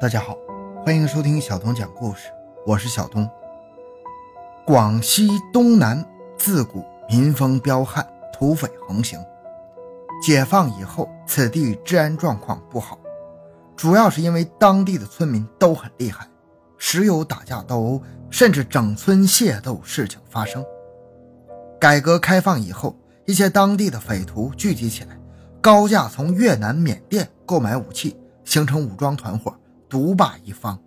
[0.00, 0.34] 大家好，
[0.82, 2.30] 欢迎收听小东讲故事，
[2.64, 3.28] 我是小东。
[4.64, 6.02] 广西东南
[6.38, 9.22] 自古民风彪悍，土匪横行。
[10.22, 12.98] 解放以后，此地治安状况不好，
[13.76, 16.26] 主要是因为当地的村民都很厉害，
[16.78, 20.64] 时有打架斗殴，甚至整村械斗事情发生。
[21.78, 22.96] 改革开放以后，
[23.26, 25.20] 一些当地的匪徒聚集起来，
[25.60, 29.54] 高价从越南、缅甸购买武器，形成武装团伙。
[29.90, 30.78] 独霸一方，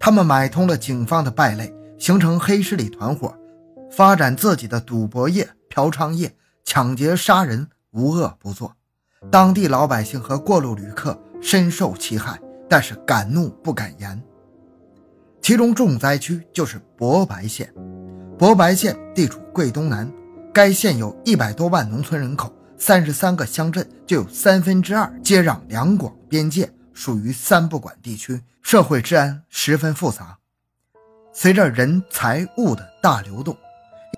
[0.00, 3.36] 他们买通了警方的败类，形成黑势力团伙，
[3.90, 6.34] 发展自己的赌博业、嫖娼业，
[6.64, 8.74] 抢劫杀人，无恶不作。
[9.30, 14.20] 当地老百姓和过路旅客深受其害，但是敢怒不敢言。
[15.42, 17.72] 其中重灾区就是博白县。
[18.38, 20.10] 博白县地处桂东南，
[20.54, 26.70] 该县有一百多万农村人口，三十三个乡镇就有三分之二接壤两广边界。
[26.98, 30.36] 属于三不管地区，社会治安十分复杂。
[31.32, 33.56] 随着人财物的大流动，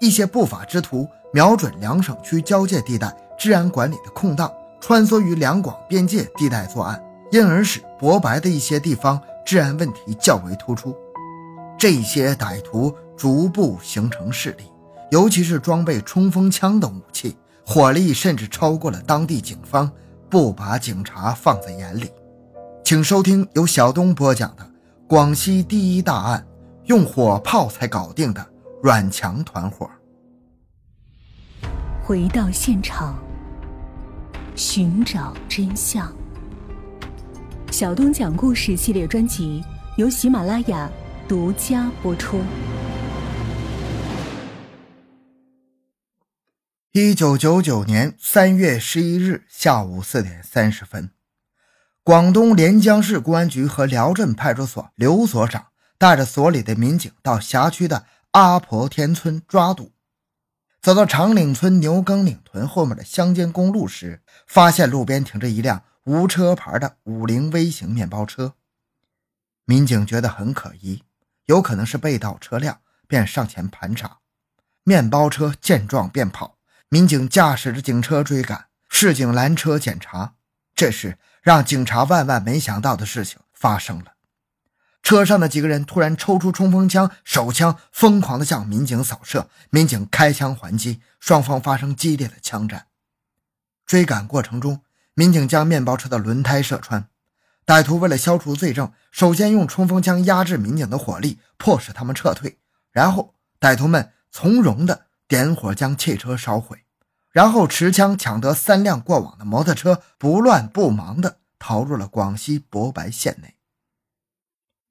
[0.00, 6.98] 一些不法之徒瞄准两省区交界地带治安管理的空档，穿梭于两广边界地带作案，
[7.30, 10.96] 因而使博白的一些地方治安问题较为突出。
[11.78, 14.64] 这些歹徒逐步形成势力，
[15.10, 19.92] 尤其是装备冲锋枪等武器，火力甚至超过了当地警方，
[20.30, 22.10] 不把警察放在眼里。
[22.90, 24.68] 请收听由小东播讲的
[25.06, 26.44] 广西第一大案，
[26.86, 28.44] 用火炮才搞定的
[28.82, 29.88] 阮强团伙。
[32.02, 33.16] 回到现场，
[34.56, 36.12] 寻找真相。
[37.70, 39.62] 小东讲故事系列专辑
[39.96, 40.90] 由喜马拉雅
[41.28, 42.40] 独家播出。
[46.90, 51.10] 一九九九年三月十一日下午四点三十分。
[52.02, 55.66] 广东连江市公安局和辽镇派出所刘所长
[55.98, 59.92] 带着所里的民警到辖区的阿婆田村抓赌。
[60.80, 68.54] 走到长岭村牛耕岭屯后面的乡间公路时，发现路边停着一辆无车牌的五菱微型面包车。
[69.66, 71.04] 民警觉得很可疑，
[71.44, 74.20] 有可能是被盗车辆，便上前盘查。
[74.84, 76.56] 面包车见状便跑，
[76.88, 80.32] 民警驾驶着警车追赶，市警拦车检查。
[80.80, 81.18] 这时。
[81.42, 84.12] 让警察万万没想到的事情发生了，
[85.02, 89.48] 车上的几个人突然抽出冲锋枪、手枪，疯狂地向民警扫射。
[89.70, 92.88] 民警开枪还击，双方发生激烈的枪战。
[93.86, 94.82] 追赶过程中，
[95.14, 97.08] 民警将面包车的轮胎射穿。
[97.64, 102.58] 歹徒为了消除罪证，首先用冲锋枪压制民警的火力，迫使他们撤退。
[102.92, 106.84] 然后，歹徒们从容地点火将汽车烧毁。
[107.30, 113.56] 然后持枪抢得三辆过往的摩托车，不乱不忙地逃入了广西博白县内。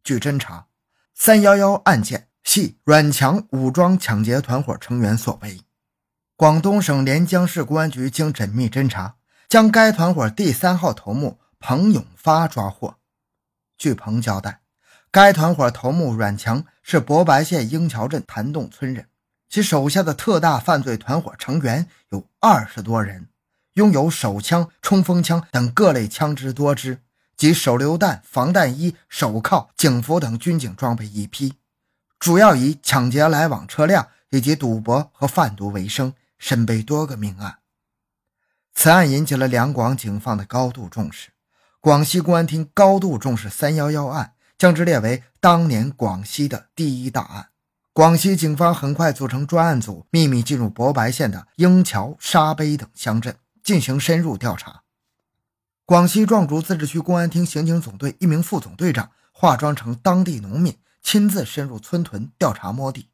[0.04, 0.68] 据侦查，
[1.14, 5.62] 三幺幺案件系阮强武装抢劫团伙成员所为。
[6.38, 9.18] 广东省连江市公安局经缜密侦查，
[9.50, 12.96] 将该团伙第三号头目彭永发抓获。
[13.78, 14.62] 据彭交代，
[15.12, 19.10] 该团伙头目阮强是博白县英桥镇潭洞村人。
[19.50, 23.30] 其手下的特大犯罪团伙成员有二十多人，
[23.74, 27.02] 拥有手枪、冲锋枪等各类枪支多支，
[27.36, 31.56] 及手榴弹、防弹衣、手铐、警服等军警装备一批，
[32.20, 37.58] 主要以抢劫来往车辆以及赌博和贩毒为生，身背多个命案。
[38.76, 41.32] 此案引起了两广警方的高度重视，
[41.80, 47.49] 广西公安厅高度重视“三幺幺案”，将之列为当年广西的第一大案。
[48.00, 54.84] 广西警方很快组成专案组，秘密进入博白县的英桥、沙碑等乡镇进行深入调查。
[55.84, 63.10] 广西壮族自治区公安厅刑警总队一名副总队长化妆成当地农民，亲自深入村屯调查摸底。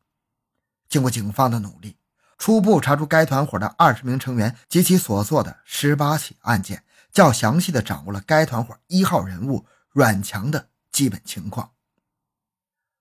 [0.87, 1.97] 经过警方的努力，
[2.37, 11.71] 初步查出该团伙的二十名成员及其所做的十八起案件，较详细的掌握了该团伙一号人物阮强的基本情况。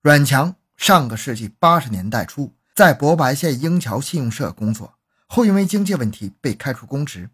[0.01, 0.55] 阮强。
[0.85, 7.31] 上个世纪八十年代初，在博白县英桥信用社工作，后因为经济问题被开除公职。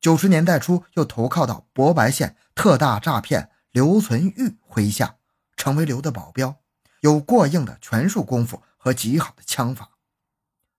[0.00, 5.16] 九十年代初，又投靠到博白县特大诈骗刘存玉麾下，
[5.56, 6.54] 成为刘的保镖，
[7.00, 9.90] 有过硬的拳术功夫和极好的枪法。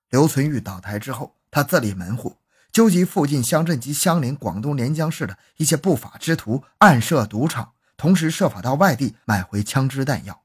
[0.09, 2.37] 刘存玉倒台之后，他自立门户，
[2.71, 10.43] 纠集附近乡镇及相邻广东连江市的一些不法之徒，暗设赌场，同时设法到外地买回枪支弹药。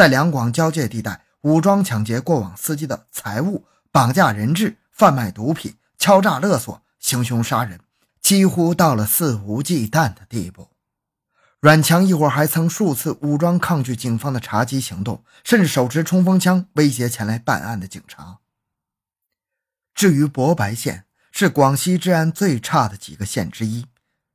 [0.00, 7.80] 在两广交界地带，武装抢劫过往司机的财物，绑架人质，贩卖毒品，敲诈勒索，行凶杀人，
[8.18, 10.70] 几乎到了肆无忌惮的地步。
[11.60, 18.38] 阮强一伙还曾数次武装抗拒警方的查缉行动，甚至手持冲锋枪威胁前来办案的警察。
[19.94, 23.84] 至于博白县，是广西治安最差的几个县之一，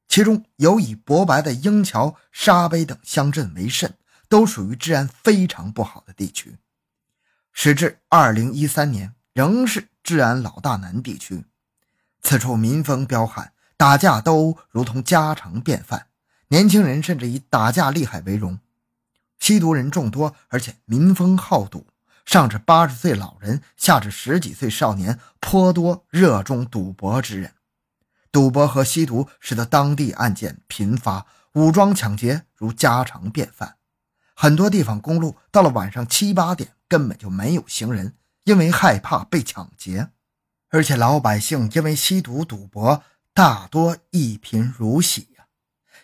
[0.07, 3.95] 其中有以博白的英桥、沙碑等乡镇为甚，
[4.35, 6.57] 都属于治安非常不好的地区。
[7.53, 11.45] 时至二零一三年，仍是治安老大难地区。
[12.21, 16.07] 此处民风彪悍，打架斗殴如同家常便饭，
[16.49, 18.59] 年轻人甚至以打架厉害为荣。
[19.39, 21.87] 吸毒人众多，而且民风好赌，
[22.25, 27.53] 上至八十岁老人，下至十几岁少年，颇多热衷赌博之人。
[28.33, 33.77] 赌博和吸毒使得当地案件频发，武装抢劫如家常便饭。
[34.35, 36.69] 很多地方公路到了晚上七八点。
[36.87, 40.09] 根本就没有行人，因为害怕被抢劫，
[40.69, 43.03] 而且老百姓因为吸毒赌博，
[43.33, 45.47] 大多一贫如洗呀。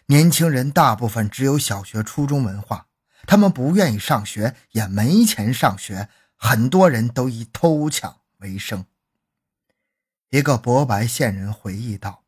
[0.08, 2.88] 年轻人大部分只有小学、初中文化，
[3.28, 8.84] 他们不愿意上学，也没钱上学，很多人都以偷抢为生。
[10.32, 12.24] 一个博白县人回忆道：“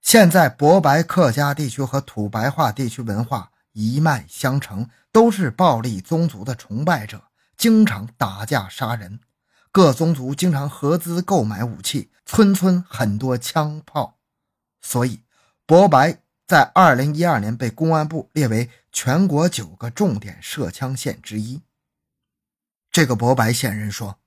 [0.00, 9.20] 现在博白客家地区和土白话地区文化一脉相承，都是暴力宗族的崇拜者。”经常打架杀人，
[9.70, 14.18] 各宗族经常合资购买武器，村村很多枪炮，
[14.82, 15.22] 所以
[15.64, 21.62] 博白在二零一二年被公安部列为全国九个重点涉枪县之一。
[22.90, 24.18] 这个博白县人说：“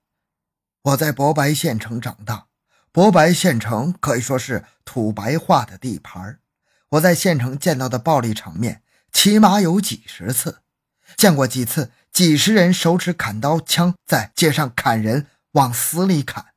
[0.84, 2.48] 我在博白县城长大，
[2.94, 6.40] 博白县城可以说是土白话的地盘
[6.92, 8.82] 我在县城见到的暴力场面
[9.12, 10.62] 起码有几十次，
[11.16, 16.48] 见过几次。”几十人手持砍刀枪在街上砍人，往死里砍。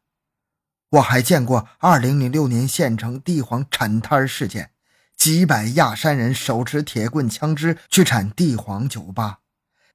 [0.88, 4.70] 我还见过2006年县城地黄铲摊事件，
[5.19, 9.41] 几百亚山人手持铁棍枪支去铲地黄酒吧，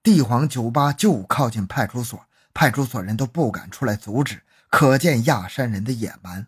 [0.04, 6.46] 地黄酒吧就靠近派出所，派出所人都不敢出来阻止，可见亚山人的野蛮。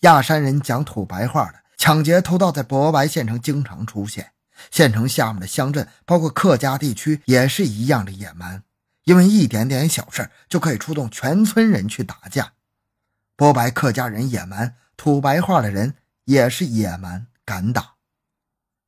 [0.00, 4.32] 亚山人讲土白话的，抢劫偷盗在博白县城经常出现。
[4.70, 8.62] 县城下面的乡镇，包括客家地区，也是一样的野蛮。
[9.04, 12.54] 因为一点点小事就可以出动全村人去打架。
[13.36, 17.94] 博白客家人野蛮，土白话的人也是野蛮，敢打。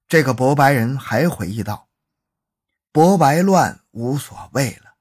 [0.09, 1.89] 这个博白人还回忆道
[2.93, 4.95] ：“博白乱无所谓了，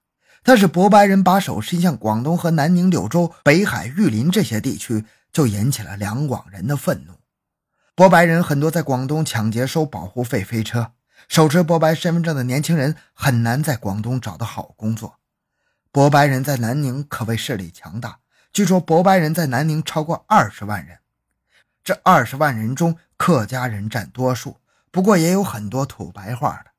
[0.43, 7.13] 但是博白人把手伸向广东和南宁、柳州、北海、玉林这些地区，就引起了两广人的愤怒。”
[7.95, 10.91] 博白人很多在广东抢劫收保护费飞车，
[11.29, 15.17] 手持博白身份证的年轻人很难在广东找到好工作。
[15.93, 18.19] 博白人在南宁可谓势力强大，
[18.51, 20.97] 据说博白人在南宁超过二十万人，
[21.85, 24.57] 这二十万人中客家人占多数，
[24.91, 26.71] 不过也有很多土白话的。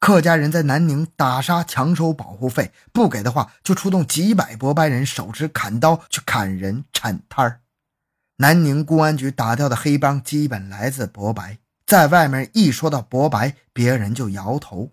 [0.00, 7.60] 客家人在南宁打杀强收保护费，不给的话就出动几百博白人手持砍刀去砍人铲摊儿。
[8.42, 14.90] 南宁公安局打掉的黑帮基本来自博白，在外面一说到博白，别人就摇头。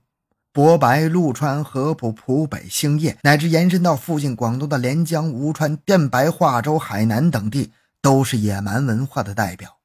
[0.54, 7.72] 博白、陆川、合浦、浦北、兴业，乃至延伸到附近广东的连江、吴川、电白、化州、海南等地，
[8.04, 9.78] 都是野蛮文化的代表。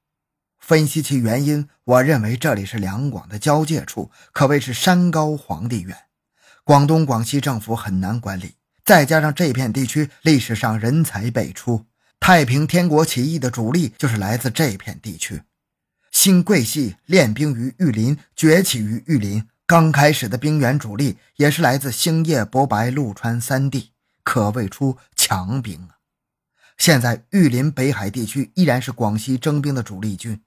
[0.59, 5.97] 分析其原因，我认为这里是两广的交界处，可谓是山高皇帝远，
[6.65, 8.57] 广东、广西政府很难管理。
[8.85, 11.87] 再加上这片地区历史上人才辈出。
[12.21, 15.43] 太平天国起义的主力就是来自这片地区，
[16.11, 19.47] 新桂系练兵于玉林，崛起于玉林。
[19.67, 23.93] 刚开始的兵员主力也是来自兴业、博白、陆川三地，
[24.23, 25.97] 可谓出强兵啊。
[26.77, 30.43] 现在玉林北海地区依然是广西征兵的主力军。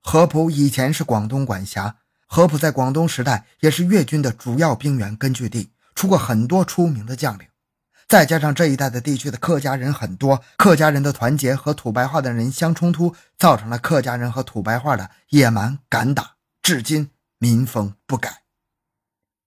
[0.00, 7.46] 合浦以前是广东管辖，合浦在广东时代也是粤军的主要兵员根据地，出过很多出名的将领。
[8.12, 18.42] 再加上这一带的地区的客家人很多，客家人的团结和土白话的人相冲突，造成了客家人和土白话的野蛮敢打，至今民风不改。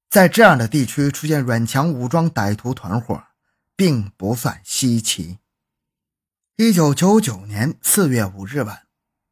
[0.10, 3.22] 在这样的地区出现软强武装歹徒团伙，
[3.76, 5.38] 并不算稀奇。
[6.56, 8.88] 一九九九年四月五日晚，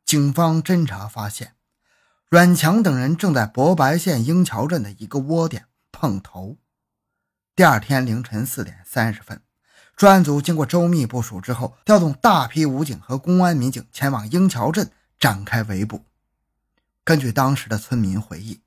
[0.05, 1.55] 警方侦查发现，
[2.29, 6.57] 阮强等人正在博白县英桥镇的一个窝点碰头。
[7.55, 9.39] 第二天凌晨四点三十分，
[9.95, 16.03] 专案组经过周密部署之后，调动大批武警和公安民警前往英桥镇展开围捕。
[17.03, 18.61] 根据当时的村民回忆，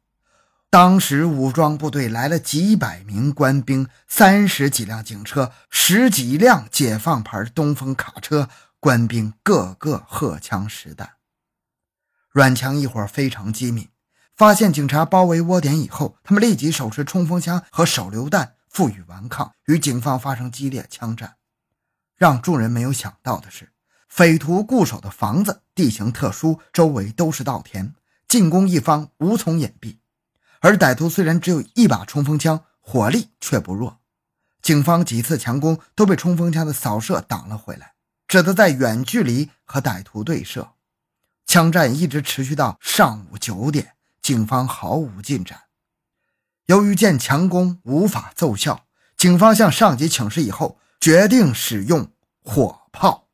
[0.71, 11.15] 当时武装部队来了几百名官兵，三十几辆警车，十几辆解放牌东风卡车，官兵个个荷枪实弹。
[12.31, 13.89] 阮强一伙非常机敏，
[14.37, 21.37] 发现警察包围窝点以后，他们立即手持冲锋枪和手榴弹负隅顽抗，与警方发生激烈枪战。
[22.15, 23.73] 让众人没有想到的是，
[24.07, 27.95] 匪徒固守的房子地形特殊，周围都是稻田，
[28.29, 29.97] 进攻一方无从隐蔽。
[30.61, 34.01] 而歹徒虽然只有一把冲锋枪，火力却不弱。
[34.61, 37.95] 警方几次强攻都被冲锋枪的扫射挡了回来，
[38.29, 40.75] 只得在远距离和歹徒对射。
[41.47, 43.95] 枪战一直持续到上午九点。
[44.21, 45.66] 警方毫无进展。
[46.67, 52.11] 由于见强攻无法奏效，警方向上级请示以后，决定使用
[52.43, 53.26] 火炮。